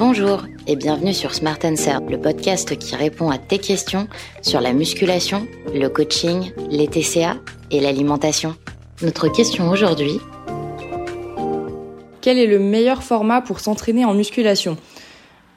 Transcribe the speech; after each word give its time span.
Bonjour 0.00 0.46
et 0.66 0.76
bienvenue 0.76 1.12
sur 1.12 1.34
Smart 1.34 1.58
Answer, 1.62 1.98
le 2.08 2.18
podcast 2.18 2.74
qui 2.78 2.96
répond 2.96 3.28
à 3.28 3.36
tes 3.36 3.58
questions 3.58 4.08
sur 4.40 4.62
la 4.62 4.72
musculation, 4.72 5.46
le 5.74 5.88
coaching, 5.88 6.52
les 6.70 6.88
TCA 6.88 7.36
et 7.70 7.80
l'alimentation. 7.80 8.56
Notre 9.02 9.28
question 9.28 9.68
aujourd'hui 9.68 10.18
Quel 12.22 12.38
est 12.38 12.46
le 12.46 12.58
meilleur 12.58 13.02
format 13.02 13.42
pour 13.42 13.60
s'entraîner 13.60 14.06
en 14.06 14.14
musculation? 14.14 14.78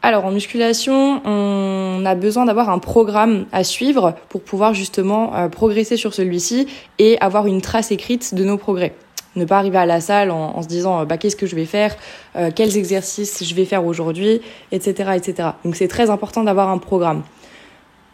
Alors 0.02 0.26
en 0.26 0.32
musculation, 0.32 1.22
on 1.24 2.04
a 2.06 2.14
besoin 2.14 2.44
d'avoir 2.44 2.70
un 2.70 2.80
programme 2.80 3.46
à 3.54 3.64
suivre 3.64 4.14
pour 4.28 4.44
pouvoir 4.44 4.74
justement 4.74 5.34
euh, 5.38 5.48
progresser 5.48 5.96
sur 5.96 6.14
celui-ci 6.14 6.68
et 7.00 7.18
avoir 7.22 7.48
une 7.48 7.62
trace 7.62 7.94
écrite 7.94 8.36
de 8.36 8.44
nos 8.44 8.58
progrès 8.58 8.94
ne 9.36 9.46
pas 9.46 9.58
arriver 9.58 9.78
à 9.78 9.86
la 9.86 10.02
salle 10.02 10.32
en, 10.32 10.62
se 10.62 10.68
disant 10.68 11.02
euh, 11.02 11.06
bah, 11.06 11.18
qu'est-ce 11.18 11.36
que 11.36 11.46
je 11.46 11.56
vais 11.56 11.66
faire, 11.66 11.96
euh, 12.36 12.52
quels 12.54 12.78
exercices 12.78 13.44
je 13.44 13.56
vais 13.56 13.66
faire 13.66 13.86
aujourd'hui, 13.86 14.42
etc., 14.72 15.12
etc. 15.16 15.50
Donc 15.64 15.76
c'est 15.76 15.88
très 15.88 16.10
important 16.10 16.44
d'avoir 16.44 16.70
un 16.70 16.78
programme. 16.78 17.24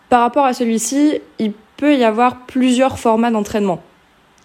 Par 0.09 0.21
rapport 0.21 0.45
à 0.45 0.53
celui-ci, 0.53 1.21
il 1.37 1.53
peut 1.77 1.95
y 1.95 2.03
avoir 2.03 2.45
plusieurs 2.45 2.97
formats 2.97 3.31
d'entraînement. 3.31 3.81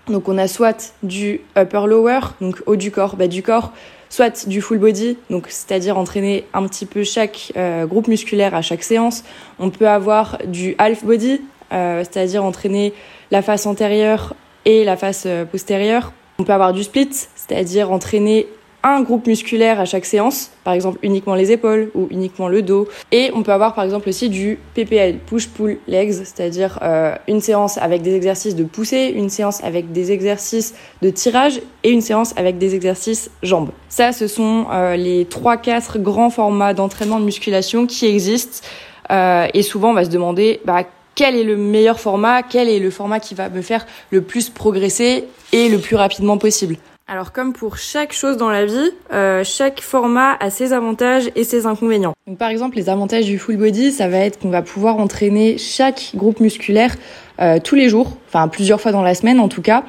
Donc 0.09 0.29
on 0.29 0.37
a 0.37 0.49
soit 0.49 0.95
du 1.03 1.41
upper 1.57 1.87
lower, 1.87 2.21
donc 2.41 2.63
haut 2.67 2.77
du 2.77 2.91
corps, 2.91 3.17
bas 3.17 3.29
du 3.29 3.43
corps, 3.43 3.73
soit 4.11 4.47
du 4.47 4.61
full 4.61 4.79
body, 4.79 5.17
donc 5.31 5.47
c'est-à-dire 5.49 5.97
entraîner 5.97 6.45
un 6.53 6.67
petit 6.69 6.85
peu 6.85 7.03
chaque 7.03 7.53
euh, 7.57 7.87
groupe 7.87 8.07
musculaire 8.07 8.55
à 8.55 8.61
chaque 8.61 8.83
séance. 8.83 9.25
On 9.59 9.71
peut 9.71 9.89
avoir 9.89 10.39
du 10.47 10.75
half 10.79 11.05
body, 11.05 11.41
c'est-à-dire 11.71 12.45
entraîner 12.45 12.93
la 13.33 13.43
face 13.43 13.67
antérieure 13.67 14.35
et 14.65 14.85
la 14.85 14.97
face 14.97 15.27
postérieure. 15.51 16.13
On 16.45 16.47
peut 16.47 16.53
avoir 16.53 16.75
du 16.75 16.83
split, 16.83 17.09
c'est-à-dire 17.11 17.91
entraîner 17.91 18.47
un 18.83 19.01
groupe 19.01 19.27
musculaire 19.27 19.81
à 19.81 19.87
chaque 19.87 20.05
séance, 20.05 20.51
par 20.63 20.75
exemple 20.75 20.99
uniquement 21.03 21.35
les 21.35 21.53
épaules 21.53 21.91
ou 21.95 22.07
uniquement 22.11 22.49
le 22.49 22.61
dos. 22.61 22.87
Et 23.13 23.31
on 23.35 23.43
peut 23.43 23.53
avoir 23.53 23.75
par 23.75 23.83
exemple 23.83 24.11
aussi 24.11 24.29
du 24.29 24.59
PPL, 24.75 25.21
push-pull 25.21 25.79
legs, 25.89 26.13
c'est-à-dire 26.13 26.79
euh, 26.83 27.15
une 27.29 27.41
séance 27.41 27.79
avec 27.79 28.03
des 28.03 28.15
exercices 28.15 28.55
de 28.55 28.65
poussée, 28.65 29.15
une 29.17 29.31
séance 29.31 29.65
avec 29.65 29.91
des 29.93 30.13
exercices 30.13 30.75
de 31.01 31.09
tirage 31.09 31.63
et 31.83 31.91
une 31.91 32.03
séance 32.03 32.35
avec 32.37 32.59
des 32.59 32.75
exercices 32.75 33.31
jambes. 33.43 33.71
Ça, 33.89 34.13
ce 34.13 34.27
sont 34.27 34.67
euh, 34.71 34.97
les 34.97 35.25
3-4 35.25 35.99
grands 35.99 36.29
formats 36.29 36.75
d'entraînement 36.75 37.21
de 37.21 37.25
musculation 37.25 37.87
qui 37.87 38.05
existent. 38.05 38.67
Euh, 39.11 39.49
et 39.55 39.63
souvent, 39.63 39.93
on 39.93 39.95
va 39.95 40.05
se 40.05 40.11
demander 40.11 40.61
bah, 40.67 40.83
quel 41.15 41.37
est 41.37 41.45
le 41.45 41.57
meilleur 41.57 42.01
format, 42.01 42.43
quel 42.43 42.69
est 42.69 42.79
le 42.79 42.91
format 42.91 43.21
qui 43.21 43.35
va 43.35 43.49
me 43.49 43.63
faire 43.63 43.87
le 44.11 44.23
plus 44.23 44.51
progresser 44.51 45.25
et 45.53 45.69
le 45.69 45.79
plus 45.79 45.97
rapidement 45.97 46.39
possible. 46.39 46.77
Alors 47.07 47.33
comme 47.33 47.53
pour 47.53 47.77
chaque 47.77 48.15
chose 48.15 48.39
dans 48.39 48.49
la 48.49 48.65
vie, 48.65 48.91
euh, 49.13 49.45
chaque 49.45 49.83
format 49.83 50.37
a 50.41 50.49
ses 50.49 50.73
avantages 50.73 51.31
et 51.37 51.45
ses 51.45 51.67
inconvénients. 51.67 52.15
Donc, 52.27 52.39
par 52.39 52.49
exemple, 52.49 52.77
les 52.77 52.89
avantages 52.89 53.27
du 53.27 53.39
full 53.39 53.59
body, 53.59 53.93
ça 53.93 54.09
va 54.09 54.19
être 54.19 54.39
qu'on 54.39 54.49
va 54.49 54.63
pouvoir 54.63 54.97
entraîner 54.97 55.59
chaque 55.59 56.13
groupe 56.15 56.41
musculaire 56.41 56.97
euh, 57.41 57.59
tous 57.63 57.75
les 57.75 57.91
jours, 57.91 58.17
enfin 58.29 58.49
plusieurs 58.49 58.81
fois 58.81 58.91
dans 58.91 59.03
la 59.03 59.15
semaine 59.15 59.39
en 59.39 59.49
tout 59.49 59.61
cas, 59.61 59.85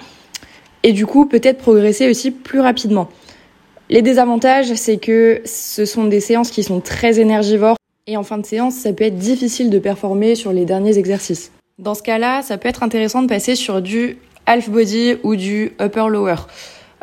et 0.84 0.92
du 0.92 1.06
coup 1.06 1.26
peut-être 1.26 1.60
progresser 1.60 2.10
aussi 2.10 2.32
plus 2.32 2.60
rapidement. 2.60 3.10
Les 3.90 4.02
désavantages, 4.02 4.74
c'est 4.74 4.98
que 4.98 5.42
ce 5.46 5.86
sont 5.86 6.06
des 6.06 6.20
séances 6.20 6.50
qui 6.50 6.64
sont 6.64 6.82
très 6.82 7.20
énergivores 7.20 7.78
et 8.08 8.18
en 8.18 8.24
fin 8.24 8.38
de 8.38 8.46
séance, 8.46 8.76
ça 8.76 8.94
peut 8.94 9.04
être 9.04 9.18
difficile 9.18 9.70
de 9.70 9.80
performer 9.80 10.36
sur 10.36 10.54
les 10.54 10.66
derniers 10.66 10.98
exercices. 10.98 11.52
Dans 11.80 11.96
ce 11.96 12.04
cas-là, 12.04 12.42
ça 12.42 12.58
peut 12.58 12.70
être 12.70 12.84
intéressant 12.84 13.22
de 13.22 13.28
passer 13.28 13.56
sur 13.56 13.82
du 13.82 14.18
half 14.46 14.70
body 14.70 15.16
ou 15.24 15.36
du 15.36 15.74
upper 15.82 16.08
lower. 16.10 16.36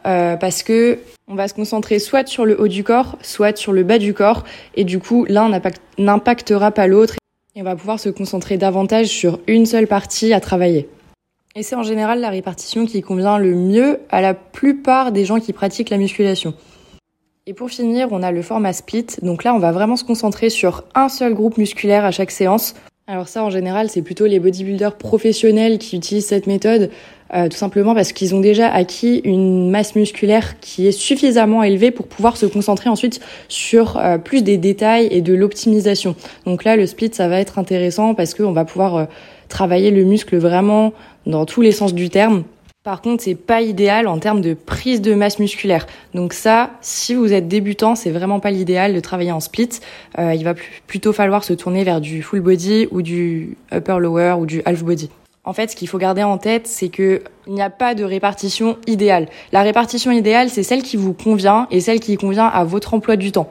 Euh, 0.07 0.37
parce 0.37 0.63
que 0.63 0.99
on 1.29 1.35
va 1.35 1.49
se 1.49 1.55
concentrer 1.55 1.99
soit 1.99 2.27
sur 2.27 2.45
le 2.45 2.61
haut 2.61 2.69
du 2.69 2.85
corps, 2.85 3.19
soit 3.23 3.57
sur 3.57 3.73
le 3.73 3.85
bas 3.85 3.99
du 3.99 4.15
corps, 4.15 4.45
et 4.75 4.85
du 4.85 4.99
coup 4.99 5.25
l'un 5.29 5.51
n'impactera 5.99 6.71
pas 6.73 6.87
l'autre, 6.87 7.15
et 7.55 7.61
on 7.61 7.65
va 7.65 7.77
pouvoir 7.77 8.01
se 8.01 8.09
concentrer 8.09 8.57
davantage 8.57 9.07
sur 9.07 9.39
une 9.47 9.67
seule 9.67 9.87
partie 9.87 10.33
à 10.33 10.41
travailler. 10.41 10.89
Et 11.55 11.63
c'est 11.63 11.77
en 11.77 11.83
général 11.83 12.21
la 12.21 12.31
répartition 12.31 12.87
qui 12.87 13.03
convient 13.03 13.39
le 13.39 13.55
mieux 13.55 14.01
à 14.11 14.23
la 14.23 14.35
plupart 14.35 15.13
des 15.13 15.25
gens 15.25 15.39
qui 15.39 15.53
pratiquent 15.53 15.91
la 15.91 15.99
musculation. 15.99 16.55
Et 17.45 17.55
pour 17.55 17.71
finir, 17.71 18.07
on 18.13 18.23
a 18.23 18.31
le 18.31 18.41
format 18.41 18.73
split. 18.73 19.07
Donc 19.21 19.43
là, 19.43 19.53
on 19.53 19.59
va 19.59 19.73
vraiment 19.73 19.97
se 19.97 20.05
concentrer 20.05 20.49
sur 20.49 20.85
un 20.95 21.09
seul 21.09 21.35
groupe 21.35 21.59
musculaire 21.59 22.05
à 22.05 22.13
chaque 22.13 22.31
séance. 22.31 22.75
Alors 23.09 23.27
ça, 23.27 23.43
en 23.43 23.51
général, 23.51 23.91
c'est 23.91 24.03
plutôt 24.03 24.27
les 24.27 24.39
bodybuilders 24.39 24.97
professionnels 24.97 25.79
qui 25.79 25.97
utilisent 25.97 26.27
cette 26.29 26.47
méthode, 26.47 26.91
euh, 27.35 27.49
tout 27.49 27.57
simplement 27.57 27.97
parce 27.97 28.13
qu'ils 28.13 28.37
ont 28.37 28.41
déjà 28.41 28.73
acquis 28.73 29.23
une 29.25 29.71
masse 29.71 29.97
musculaire 29.97 30.61
qui 30.61 30.87
est 30.87 30.93
suffisamment 30.93 31.65
élevée 31.65 31.91
pour 31.91 32.07
pouvoir 32.07 32.37
se 32.37 32.47
concentrer 32.47 32.89
ensuite 32.89 33.19
sur 33.49 33.97
euh, 33.97 34.19
plus 34.19 34.45
des 34.45 34.57
détails 34.57 35.09
et 35.11 35.21
de 35.21 35.35
l'optimisation. 35.35 36.15
Donc 36.47 36.63
là, 36.63 36.77
le 36.77 36.87
split, 36.87 37.11
ça 37.13 37.27
va 37.27 37.41
être 37.41 37.59
intéressant 37.59 38.15
parce 38.15 38.35
qu'on 38.35 38.53
va 38.53 38.65
pouvoir 38.65 38.95
euh, 38.95 39.05
travailler 39.49 39.91
le 39.91 40.05
muscle 40.05 40.37
vraiment 40.37 40.93
dans 41.27 41.45
tous 41.45 41.61
les 41.61 41.73
sens 41.73 41.93
du 41.93 42.09
terme. 42.09 42.45
Par 42.85 43.01
contre, 43.01 43.23
c'est 43.23 43.37
pas 43.37 43.63
idéal 43.63 44.09
en 44.09 44.19
termes 44.19 44.41
de 44.41 44.55
prise 44.55 45.01
de 45.01 45.15
masse 45.15 45.39
musculaire. 45.39 45.87
Donc 46.15 46.33
ça, 46.33 46.71
si 46.81 47.15
vous 47.15 47.33
êtes 47.33 47.47
débutant, 47.47 47.95
c'est 47.95 48.11
vraiment 48.11 48.41
pas 48.41 48.51
l'idéal 48.51 48.93
de 48.93 48.99
travailler 48.99 49.31
en 49.31 49.39
split. 49.39 49.69
Euh, 50.19 50.35
il 50.35 50.43
va 50.43 50.55
plutôt 50.89 51.13
falloir 51.13 51.45
se 51.45 51.53
tourner 51.53 51.85
vers 51.85 52.01
du 52.01 52.23
full 52.23 52.41
body 52.41 52.89
ou 52.91 53.01
du 53.01 53.57
upper 53.73 53.99
lower 54.01 54.35
ou 54.41 54.47
du 54.47 54.63
half 54.65 54.83
body. 54.83 55.11
En 55.45 55.53
fait, 55.53 55.71
ce 55.71 55.77
qu'il 55.77 55.87
faut 55.87 55.99
garder 55.99 56.25
en 56.25 56.39
tête, 56.39 56.67
c'est 56.67 56.89
que 56.89 57.23
il 57.47 57.55
n'y 57.55 57.63
a 57.63 57.71
pas 57.71 57.95
de 57.95 58.03
répartition 58.03 58.77
idéale. 58.89 59.29
La 59.53 59.63
répartition 59.63 60.11
idéale, 60.11 60.51
c'est 60.51 60.65
celle 60.65 60.83
qui 60.83 60.97
vous 60.97 61.13
convient 61.13 61.69
et 61.71 61.81
celle 61.81 62.01
qui 62.01 62.17
convient 62.17 62.47
à 62.47 62.65
votre 62.65 62.95
emploi 62.95 63.15
du 63.15 63.31
temps. 63.31 63.49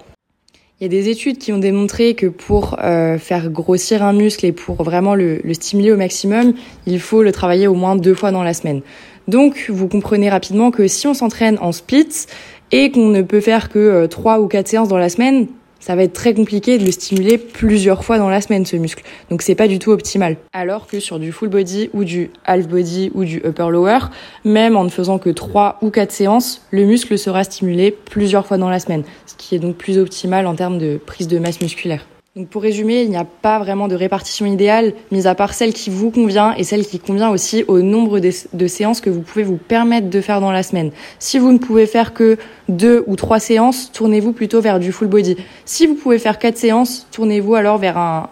Il 0.81 0.85
y 0.85 0.87
a 0.87 0.89
des 0.89 1.09
études 1.09 1.37
qui 1.37 1.53
ont 1.53 1.59
démontré 1.59 2.15
que 2.15 2.25
pour 2.25 2.77
euh, 2.81 3.19
faire 3.19 3.51
grossir 3.51 4.01
un 4.01 4.13
muscle 4.13 4.47
et 4.47 4.51
pour 4.51 4.81
vraiment 4.81 5.13
le, 5.13 5.39
le 5.43 5.53
stimuler 5.53 5.91
au 5.91 5.97
maximum, 5.97 6.53
il 6.87 6.99
faut 6.99 7.21
le 7.21 7.31
travailler 7.31 7.67
au 7.67 7.75
moins 7.75 7.95
deux 7.95 8.15
fois 8.15 8.31
dans 8.31 8.41
la 8.41 8.55
semaine. 8.55 8.81
Donc, 9.27 9.65
vous 9.69 9.87
comprenez 9.87 10.29
rapidement 10.29 10.71
que 10.71 10.87
si 10.87 11.07
on 11.07 11.13
s'entraîne 11.13 11.57
en 11.61 11.71
split 11.71 12.27
et 12.71 12.91
qu'on 12.91 13.07
ne 13.07 13.21
peut 13.21 13.41
faire 13.41 13.69
que 13.69 13.79
euh, 13.79 14.07
trois 14.07 14.39
ou 14.39 14.47
quatre 14.47 14.67
séances 14.67 14.87
dans 14.87 14.97
la 14.97 15.09
semaine, 15.09 15.47
ça 15.81 15.95
va 15.95 16.03
être 16.03 16.13
très 16.13 16.33
compliqué 16.33 16.77
de 16.77 16.85
le 16.85 16.91
stimuler 16.91 17.37
plusieurs 17.37 18.05
fois 18.05 18.19
dans 18.19 18.29
la 18.29 18.39
semaine 18.39 18.65
ce 18.65 18.77
muscle. 18.77 19.03
Donc 19.29 19.41
c'est 19.41 19.55
pas 19.55 19.67
du 19.67 19.79
tout 19.79 19.91
optimal. 19.91 20.37
Alors 20.53 20.87
que 20.87 20.99
sur 20.99 21.19
du 21.19 21.31
full 21.31 21.49
body 21.49 21.89
ou 21.93 22.03
du 22.03 22.29
half 22.45 22.67
body 22.67 23.11
ou 23.15 23.25
du 23.25 23.37
upper 23.43 23.69
lower, 23.69 23.99
même 24.45 24.77
en 24.77 24.83
ne 24.83 24.89
faisant 24.89 25.17
que 25.17 25.31
trois 25.31 25.77
ou 25.81 25.89
quatre 25.89 26.11
séances, 26.11 26.65
le 26.71 26.85
muscle 26.85 27.17
sera 27.17 27.43
stimulé 27.43 27.91
plusieurs 27.91 28.45
fois 28.45 28.57
dans 28.57 28.69
la 28.69 28.79
semaine, 28.79 29.03
ce 29.25 29.33
qui 29.35 29.55
est 29.55 29.59
donc 29.59 29.75
plus 29.75 29.97
optimal 29.97 30.45
en 30.45 30.55
termes 30.55 30.77
de 30.77 30.99
prise 31.03 31.27
de 31.27 31.39
masse 31.39 31.59
musculaire. 31.61 32.05
Donc 32.37 32.47
pour 32.47 32.61
résumer, 32.61 33.01
il 33.01 33.09
n'y 33.09 33.17
a 33.17 33.25
pas 33.25 33.59
vraiment 33.59 33.89
de 33.89 33.95
répartition 33.95 34.45
idéale, 34.45 34.93
mis 35.11 35.27
à 35.27 35.35
part 35.35 35.53
celle 35.53 35.73
qui 35.73 35.89
vous 35.89 36.11
convient 36.11 36.53
et 36.55 36.63
celle 36.63 36.85
qui 36.85 36.97
convient 36.97 37.29
aussi 37.29 37.65
au 37.67 37.81
nombre 37.81 38.19
de 38.19 38.67
séances 38.67 39.01
que 39.01 39.09
vous 39.09 39.19
pouvez 39.19 39.43
vous 39.43 39.57
permettre 39.57 40.09
de 40.09 40.21
faire 40.21 40.39
dans 40.39 40.53
la 40.53 40.63
semaine. 40.63 40.91
Si 41.19 41.39
vous 41.39 41.51
ne 41.51 41.57
pouvez 41.57 41.85
faire 41.85 42.13
que 42.13 42.37
deux 42.69 43.03
ou 43.05 43.17
trois 43.17 43.39
séances, 43.39 43.91
tournez-vous 43.91 44.31
plutôt 44.31 44.61
vers 44.61 44.79
du 44.79 44.93
full 44.93 45.09
body. 45.09 45.35
Si 45.65 45.87
vous 45.87 45.95
pouvez 45.95 46.19
faire 46.19 46.39
quatre 46.39 46.57
séances, 46.57 47.05
tournez-vous 47.11 47.53
alors 47.55 47.77
vers 47.79 47.97
un 47.97 48.29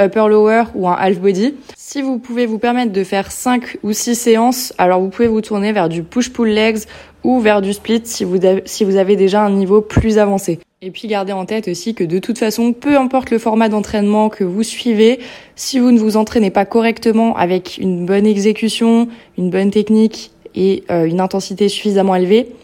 upper 0.00 0.28
lower 0.28 0.62
ou 0.76 0.86
un 0.86 0.94
half 0.94 1.18
body. 1.18 1.56
Si 1.76 2.02
vous 2.02 2.18
pouvez 2.18 2.46
vous 2.46 2.60
permettre 2.60 2.92
de 2.92 3.02
faire 3.02 3.32
cinq 3.32 3.78
ou 3.82 3.92
six 3.92 4.14
séances, 4.14 4.72
alors 4.78 5.00
vous 5.00 5.08
pouvez 5.08 5.26
vous 5.26 5.40
tourner 5.40 5.72
vers 5.72 5.88
du 5.88 6.04
push 6.04 6.32
pull 6.32 6.50
legs 6.50 6.84
ou 7.24 7.40
vers 7.40 7.62
du 7.62 7.72
split 7.72 8.02
si 8.04 8.24
vous 8.24 8.96
avez 8.96 9.16
déjà 9.16 9.42
un 9.42 9.50
niveau 9.50 9.80
plus 9.80 10.18
avancé. 10.18 10.60
Et 10.82 10.90
puis 10.90 11.08
gardez 11.08 11.34
en 11.34 11.44
tête 11.44 11.68
aussi 11.68 11.94
que 11.94 12.04
de 12.04 12.18
toute 12.18 12.38
façon, 12.38 12.72
peu 12.72 12.96
importe 12.96 13.30
le 13.30 13.38
format 13.38 13.68
d'entraînement 13.68 14.30
que 14.30 14.44
vous 14.44 14.62
suivez, 14.62 15.20
si 15.54 15.78
vous 15.78 15.90
ne 15.90 15.98
vous 15.98 16.16
entraînez 16.16 16.50
pas 16.50 16.64
correctement 16.64 17.36
avec 17.36 17.76
une 17.76 18.06
bonne 18.06 18.24
exécution, 18.24 19.06
une 19.36 19.50
bonne 19.50 19.70
technique 19.70 20.30
et 20.54 20.84
euh, 20.90 21.04
une 21.04 21.20
intensité 21.20 21.68
suffisamment 21.68 22.14
élevée, 22.14 22.54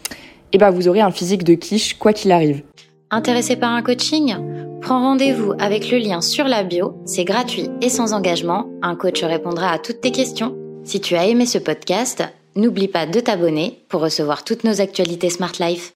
eh 0.51 0.57
ben 0.57 0.71
vous 0.71 0.87
aurez 0.87 1.01
un 1.01 1.11
physique 1.11 1.43
de 1.43 1.53
quiche 1.53 1.93
quoi 1.99 2.11
qu'il 2.11 2.31
arrive. 2.31 2.63
Intéressé 3.11 3.55
par 3.55 3.71
un 3.71 3.83
coaching? 3.83 4.35
Prends 4.81 4.99
rendez-vous 4.99 5.53
avec 5.59 5.91
le 5.91 5.99
lien 5.99 6.21
sur 6.21 6.45
la 6.45 6.63
bio, 6.63 6.95
c'est 7.05 7.23
gratuit 7.23 7.69
et 7.81 7.89
sans 7.89 8.13
engagement, 8.13 8.67
un 8.81 8.95
coach 8.95 9.21
répondra 9.21 9.69
à 9.69 9.77
toutes 9.77 10.01
tes 10.01 10.11
questions. 10.11 10.55
Si 10.83 10.99
tu 11.01 11.15
as 11.15 11.27
aimé 11.27 11.45
ce 11.45 11.59
podcast, 11.59 12.23
n'oublie 12.55 12.87
pas 12.87 13.05
de 13.05 13.19
t'abonner 13.19 13.83
pour 13.89 14.01
recevoir 14.01 14.43
toutes 14.43 14.63
nos 14.63 14.81
actualités 14.81 15.29
Smart 15.29 15.53
Life. 15.59 15.93